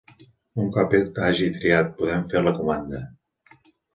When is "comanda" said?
2.61-3.05